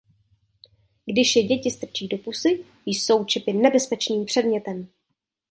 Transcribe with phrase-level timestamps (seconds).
[1.05, 4.87] Když je děti strčí do pusy, jsou čipy nebezpečným předmětem.